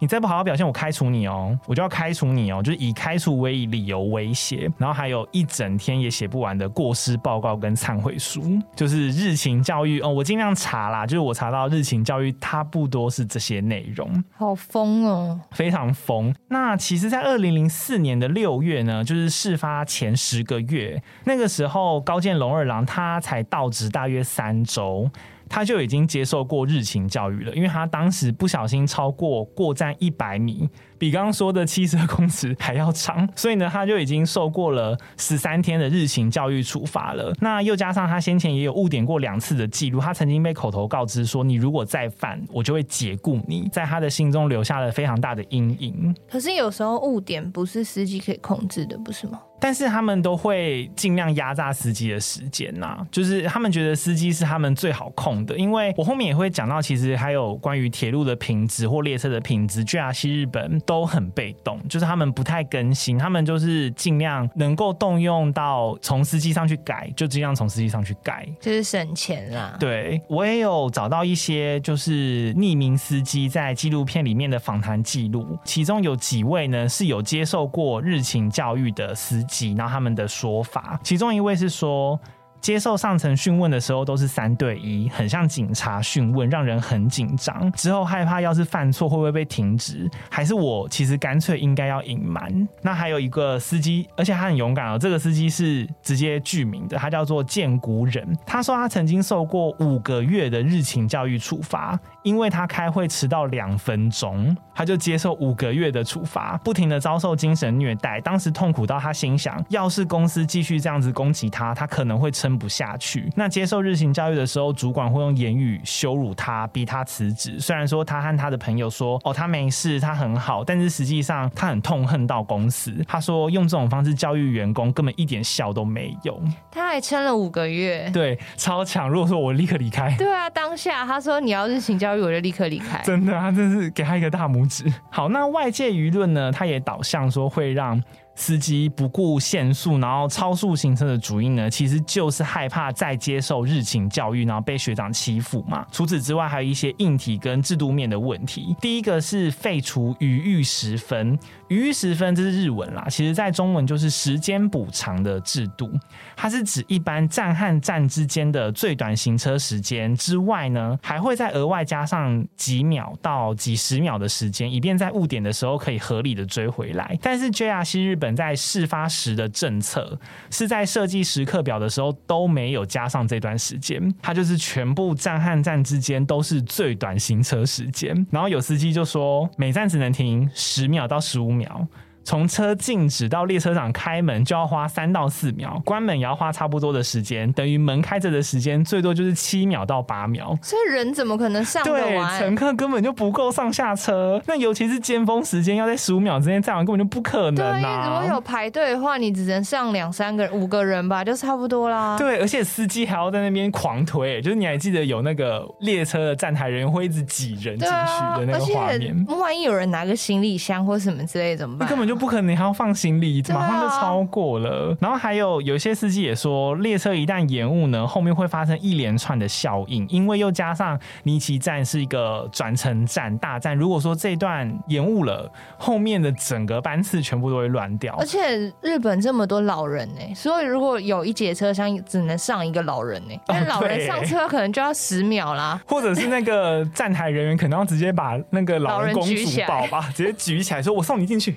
[0.04, 1.58] 你再不好好表现，我开除你哦！
[1.66, 2.62] 我就要开除你哦！
[2.62, 10.10] 就是以开除为理由威胁，然后还有一整天也写不完的过失报告跟忏悔书，就是日勤教育哦。
[10.10, 14.22] 我尽量查啦，就是我查到日勤教育差不多是这些内容。
[14.36, 16.36] 好疯哦，非常疯。
[16.50, 25.10] 那其实，在二零零四年的六月呢，就是事发前十个月，那个时候高见龙二郎他才到职大约三周。
[25.54, 30.68] 他就已经接受过日勤教育了，因为他当时不小心超过过站一百米。
[31.04, 37.36] 比刚刚说的七十二公尺还要长，所以呢，他就已经受过了十三天的日行教育处罚了。
[37.42, 46.16] 那又加上他先前也有误点过两次的记录，他曾经被口头告知说：“你如果再犯，我就会解雇你。”在他的心中留下了非常大的阴影。
[46.32, 49.42] 可是有时候误点不是司机可以控制的，不是吗？
[49.60, 55.58] 但是他们都会尽量压榨司机的时间呐，就是他们觉得司机是他们最好控的。
[55.58, 69.76] 因为我后面也会讲到，其实还有关于铁路的品质或列车的品质，JR 西日本都很被动，就是他们不太更新，他们就是尽量能够动用到从司机上去改，就尽量从司机上去改，就是省钱啦。
[69.80, 79.74] 对，我也有找到一些就是匿名司机在纪录片里面的访谈记录，其中有几位呢是有接受过日勤教育的司机。
[79.74, 82.20] 然后他们的说法，其中一位是说，
[82.64, 87.70] 接受上层讯问的时候都是三对一，很像警察讯问，让人很紧张。
[87.74, 92.66] 之后害怕要是犯错会不会被停职，还是我其实干脆应该要隐瞒。
[92.82, 98.26] 那还有一个司机，而且他很勇敢哦，这个司机是直接具名的，他叫做建谷人。
[98.46, 108.20] 他说他曾经受过五个月的日勤教育处罚，因为他开会迟到两分钟，他就接受五个月的处罚，不停的遭受精神虐待。
[108.22, 113.30] 当时痛苦到他心想，要是公司继续这样子攻击他，他可能会撑不下去。
[113.36, 117.60] 那接受日行教育的时候，主管会用言语羞辱他，逼他辞职。
[117.60, 122.94] 虽然说他和他的朋友说：“哦，他没事，他很好。”但是实际上他很痛恨到公司。
[123.08, 126.42] 他说用这种方式教育员工，根本一点效都没有。
[126.72, 129.10] 他还撑了五个月，对，超强。
[129.10, 133.02] 如果说我立刻离开，对啊，当下他说你要日行教育，我就立刻离开。
[133.04, 134.86] 真的，他真是给他一个大拇指。
[135.10, 136.52] 好，那外界舆论呢？
[136.52, 138.02] 他也导向说会让。
[138.36, 145.86] 司机不顾限速，然后超速行车的主因呢，其实就是害怕再接受日情教育，然后被学长欺负嘛。
[145.92, 148.76] 除此之外，还有一些硬体跟制度面的问题。
[148.82, 151.38] 第一个是废除余裕时分，
[151.74, 155.92] 余十分这是日文啦，其实在中文就是时间补偿的制度。
[156.36, 167.16] 它是指一般站和站之间的最短行车时间之外呢，还会再额外加上几秒到几十秒的时间，以便在误点的时候可以合理的追回来。
[167.22, 168.14] 但是 JR 西日。
[168.24, 170.18] 本在事发时的政策
[170.50, 178.16] 是在设计时刻表的时候都没有加上这段时间，它就是全部站和站之间都是最短行车时间。
[178.30, 181.63] 然后有司机就说，每站只能停十秒到十五秒。
[181.70, 181.88] 아.
[182.24, 190.58] 从车静止到列车长开门就要花三到四秒，关门也要花差不多的时间，等于门开着的时间最多就是七秒到八秒。
[190.62, 192.40] 所以人怎么可能上得完？
[192.40, 194.42] 对，乘客根本就不够上下车。
[194.48, 198.06] 那尤其是尖峰时间，要在十五秒之间站完，根本就不可能啊！
[198.06, 202.16] 对，如果有排队的话，你只能上两三个人、五个人吧，就差不多啦。
[202.18, 209.26] 对，而且司机还要在那边狂推，就是你还记得有那个列车的站台人员会一直挤人进去的那个画面。
[209.28, 211.90] 万一有人拿个行李箱或什么之类怎么办？
[211.90, 212.13] 根本就。
[212.14, 214.92] 就不可能还要放行李，马上就超过了。
[214.92, 228.16] 啊、然后还有有些司机也说，列车一旦延误呢，后面会发生一连串的效应，因为又加上尼奇站是一个转乘站大站，如果说这一段延误了，后面的整个班次全部都会乱掉。
[228.20, 239.34] 而且日本这么多老人呢、欸，所以如果有一节车厢只能上一个老人呢、欸，那老人上车可能就要十秒啦，或者是那个站台人员可能要直接把那个老人公主
[239.68, 241.56] 抱吧，直接举起来说：“我送你进去。”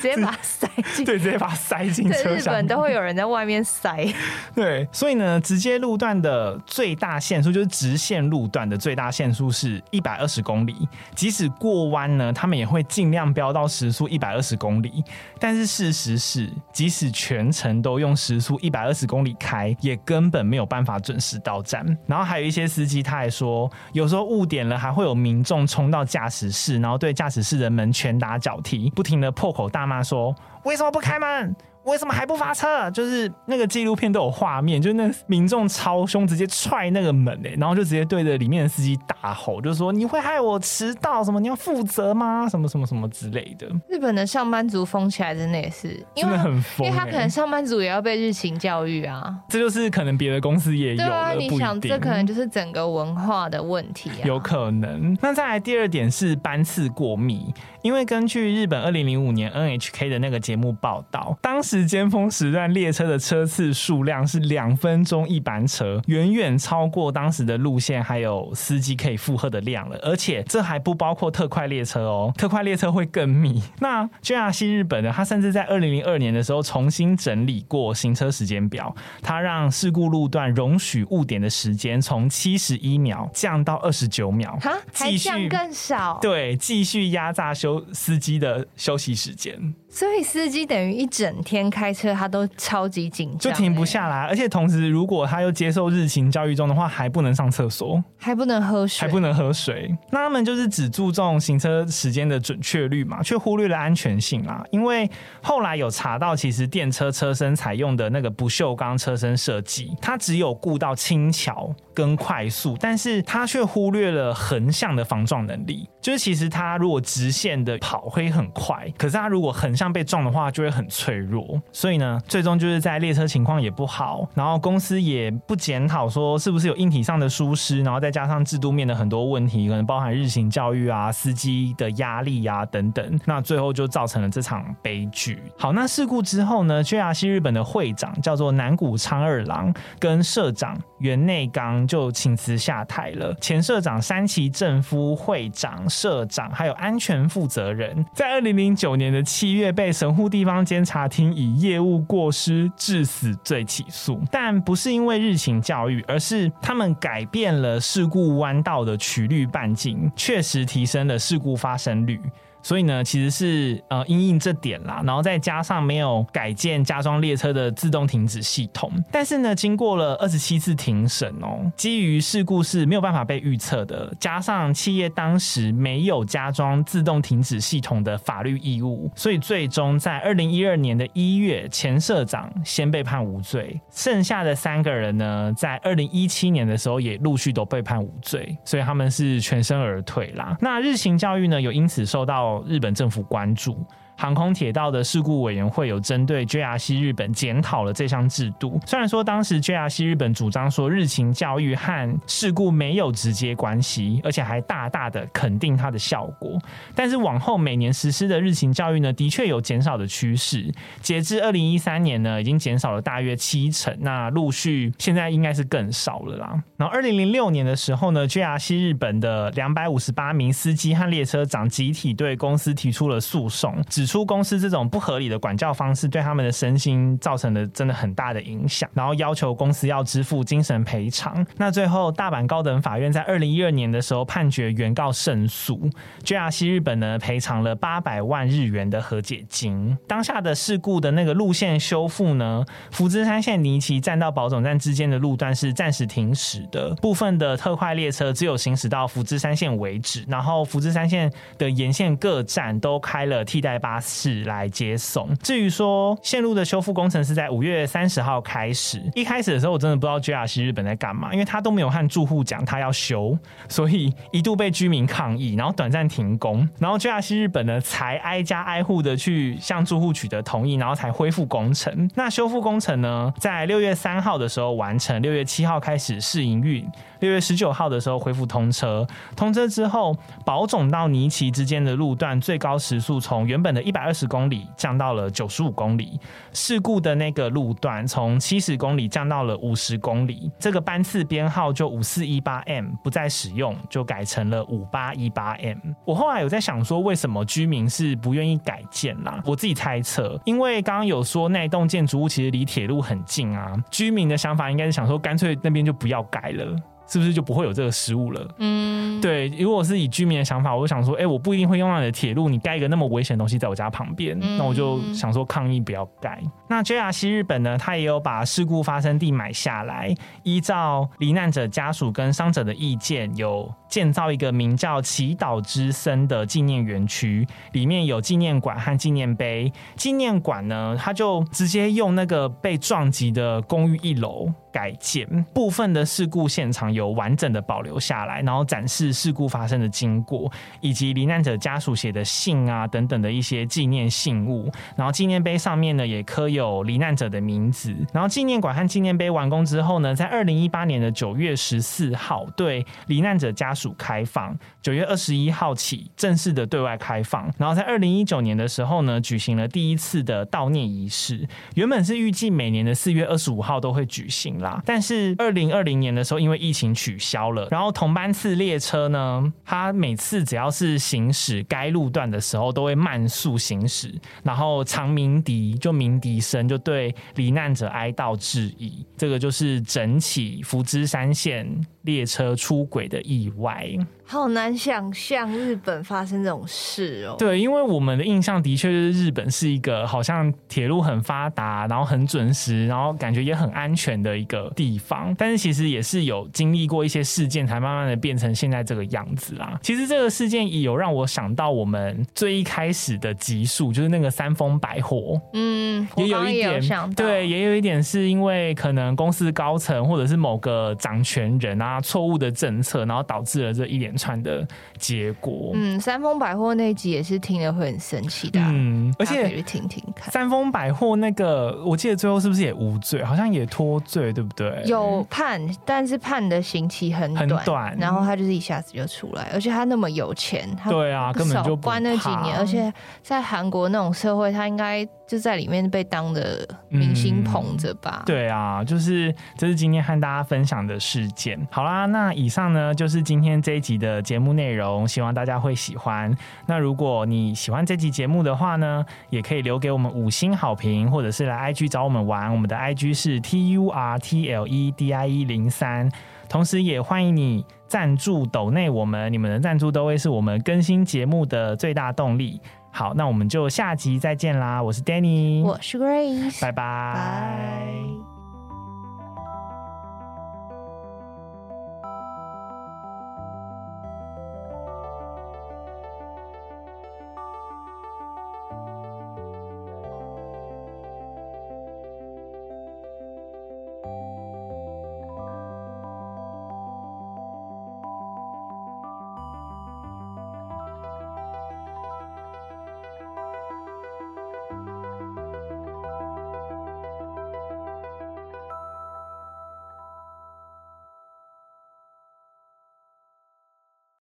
[0.00, 2.36] 直接把它塞进，对，直接把它塞进车厢。
[2.36, 4.06] 日本都会有人在外面塞。
[4.54, 15.02] 对，所以呢，直接路段的最大限速就是直线路段的最大限速是一百二十公里，即使过弯呢，他们也会尽量飙到时速一百二十公里。
[15.38, 21.84] 但是事实是，即使全程都用时速一百二十公里开，也根本没有办法准时到站。
[22.06, 30.34] 然后还有一些司机他还说，有时候误点了，还会有民众冲到驾驶室，然后对驾驶室的门拳打脚踢，不停的破口大妈说
[30.64, 31.54] ：“为什么不开门？”
[31.84, 32.90] 为什么还不发车？
[32.90, 41.24] 就是那个纪录片都有画面，就是那民众超凶，直接踹那个门哎、欸，然后就直接对着里面的司机大吼，就说：“你会害我迟到？
[41.24, 41.40] 什么？
[41.40, 42.46] 你要负责吗？
[42.50, 49.34] 什么什么什么之类的。”日本的上班族疯起来真的也是，因为很疯、欸，因为他可能上班族也要被日勤教育啊。
[49.48, 55.16] 这就是可能别的公司也有了，啊、你想这可能就是整个文化的问题啊，有可能。
[55.22, 69.96] 那再来第二点是班次过密，因为根据日本二零零五年 NHK 的那个节目报道，当时尖峰时段列车的车次数量是两分钟一班车，远远超过当时的路线还有司机可以负荷的量了。
[70.02, 73.62] 而且这还不包括特快列车哦，特快列车会更密。
[73.78, 75.12] 那 JR 新日本呢？
[75.14, 78.92] 他甚至在二零零二年的时候重新整理过行车时间表，
[79.22, 86.18] 他让事故路段容许误点的时间从七十一秒降到二十九秒，哈，还降更少？
[86.20, 89.72] 对，继续压榨休司机的休息时间。
[89.90, 94.22] 所以司机等于一整天开车，他都超级紧张，就停不下来。
[94.22, 99.92] 而且同时，如果他又接受日勤教育中的话，还不能上厕所，还不能喝水，还不能喝水。
[100.10, 104.62] 那他们就是只注重行车时间的准确率嘛，却忽略了安全性啦。
[104.70, 105.10] 因为
[105.42, 115.88] 后来有查到，其实电车车身采用的那个不锈钢车身设计，它只有顾到轻巧跟快速，但是它却忽略了横向的防撞能力。
[116.00, 121.60] 就是其实它如果直线的跑会很快，可是它如果横像被撞的话，就会很脆弱。
[121.72, 135.42] 所以呢，最终就是在列车情况也不好，然后公司也不检讨说是不是有硬体上的疏失，然后再加上制度面的很多问题，可能包含日行教育啊、司机的压力啊等等，那最后就造成了这场悲剧。
[135.58, 143.34] 好，那事故之后呢，JR 西日本的会长叫做南谷昌二郎，跟社长原内刚就请辞下台了。
[143.40, 162.20] 前社长山崎正夫、会长、社长还有安全负责人，在二零零九年的七月被神户地方监察厅以业务过失致死罪起诉，但不是因为日勤教育，而是他们改变了事故弯道的曲率半径，确实提升了事故发生率。
[162.62, 190.56] 所以呢，其实是呃因应这点啦，然后再加上没有改建加装列车的自动停止系统，但是呢，经过了二十七次庭审哦，基于事故是没有办法被预测的，加上企业当时没有加装自动停止系统的法律义务，所以最终在二零一二年的一月，前社长先被判无罪，剩下的三个人呢，在二零一七年的时候也陆续都被判无罪，所以他们是全身而退啦。
[190.60, 193.76] 那日行教育呢，有因此受到日本政府关注。
[194.20, 198.78] 航空铁道的事故委员会有针对 JR 西日本检讨了这项制度。
[198.86, 206.58] 虽然说当时 JR 西日本主张说日勤教育和事故没有直接关系，而且还大大的肯定它的效果，
[206.94, 210.70] 但是往后每年实施的日勤教育呢，的确有减少的趋势。
[211.00, 213.96] 截至二零一三年呢，已经减少了大约七成。
[214.00, 216.62] 那陆续现在应该是更少了啦。
[216.76, 231.46] 然后二零零六年的时候呢，JR 西日本的两百五十八名司机和列车长集体对公司提出了诉讼，指出公司这种不合理的管教方式对他们的身心造成了真的很大的影响，然后要求公司要支付精神赔偿。
[231.56, 235.88] 那最后大阪高等法院在二零一二年的时候判决原告胜诉
[236.24, 239.96] ，JR 西日本呢赔偿了八百万日元的和解金。
[240.08, 255.28] 当下的事故的那个路线修复呢，福知山线尼崎站到宝塚站之间的路段是暂时停驶的，部分的特快列车只有行驶到福知山线为止，然后福知山线的沿线各站都开了替代巴巴士来接送。
[255.42, 263.38] 至于说线路的修复工程是在五月三十号开始，一开始的时候我真的不知道 JR 西日本在干嘛，因为他都没有和住户讲他要修，
[263.68, 272.10] 所以一度被居民抗议，然后短暂停工，然后 JR 西日本呢才挨家挨户的去向住户取得同意，然后才恢复工程。
[272.14, 276.88] 那修复工程呢，在六月三号的时候完成，六月七号开始试营运，
[277.20, 279.06] 六月十九号的时候恢复通车。
[279.36, 286.18] 通车之后，宝总到尼奇之间的路段最高时速从原本的一百二十公里降到了九十五公里，
[286.52, 295.78] 事故的那个路段从七十公里降到了五十公里，这个班次编号就五四一八 M 不再使用，就改成了五八一八 M。
[296.04, 299.40] 我后来有在想说，为什么居民是不愿意改建啦？
[299.44, 306.76] 我自己猜测，因为刚刚有说那栋建筑物其实离铁路很近啊，居民的想法应该是想说，干脆那边就不要改了。
[307.10, 308.48] 是不是就不会有这个失误了？
[308.58, 309.48] 嗯，对。
[309.58, 316.40] 如果是以居民的想法，我就想说，哎、欸，我不一定会用到你的铁路，你盖一个那么危险的东西在我家旁边，嗯、那我就想说抗议不要盖。
[316.68, 329.72] 那 JR 西日本呢，他也有把事故发生地买下来，依照罹难者家属跟伤者的意见，有建造一个名叫祈祷之森的纪念园区，里面有纪念馆和纪念碑。
[329.96, 334.48] 纪念馆呢，他就直接用那个被撞击的公寓一楼。
[334.72, 340.50] 改建部分的事故现场有完整的保留下来，然后展示事故发生的经过，
[340.80, 344.70] 以及罹难者家属写的信啊等等的一些纪念信物。
[344.96, 347.94] 然后纪念碑上面呢也刻有罹难者的名字。
[348.12, 357.50] 然后纪念馆和纪念碑完工之后呢，在二零一八年的九月十四号对罹难者家属开放，九月二十一号起正式的对外开放。
[357.58, 361.48] 然后在二零一九年的时候呢，举行了第一次的悼念仪式。
[361.74, 364.59] 原本是预计每年的四月二十五号都会举行。
[364.84, 379.06] 但是二零二零年的时候，因为疫情取消了，然后同班次列车呢，它每次只要是行驶该路段的时候，都会慢速行驶，然后长鸣笛就鸣笛声就对罹难者哀悼致意。
[379.16, 381.66] 这个就是整起福知山线
[382.02, 383.86] 列车出轨的意外。
[384.24, 387.34] 好难想象日本发生这种事哦。
[387.36, 395.34] 对，因为我们的印象的确就是日本是一个好像铁路很发达，然后很准时，然后感觉也很安全的一个地方。
[395.36, 399.76] 但是其实也是有经历过一些事件，才慢慢的变成现在这个样子啦。
[399.82, 405.40] 其实这个事件也有让我想到我们最一开始的集数，就是那个三丰百货。
[405.54, 406.80] 嗯，也有一点，
[407.16, 414.68] 对，也有一点是因为可能公司高层或者是某个掌权人啊，错误的政策，然后导致了这一连串的
[414.98, 415.70] 结果。
[415.72, 418.60] 嗯，三丰百货那集也是听了会很生气的。
[418.60, 420.30] 嗯，而且去听听看。
[420.30, 423.24] 三丰百货那个，我记得最后是不是也无罪？
[423.24, 424.82] 好像也脱罪，对不对？
[424.84, 427.96] 有判，但是判的刑期很短，很短。
[427.98, 432.58] 然后他就是一下子就出来，而且他那么有钱，他对啊，根本就不关那几年。
[432.58, 438.24] 而且在韩国那种社会，他应该就在里面被当的明星捧着吧？
[438.24, 441.56] 嗯、对啊，就是这是今天和大家分享的事件。
[441.70, 446.36] 好啦，那以上呢就是今天这一集的节目内容，希望大家会喜欢。
[446.66, 452.52] 那如果你喜欢这集节目的话呢，也可以留给我们五星好评，或者是来 IG 找我们玩。
[452.52, 456.10] 我们的 IG 是 T U R T L E D I E 零三，
[456.48, 462.60] 同时也欢迎你赞助抖内我们，你们的赞助都会是我们更新节目的最大动力。
[462.92, 464.82] 好，那我们就下集再见啦！
[464.82, 468.29] 我是 Danny，我是 Grace，拜拜。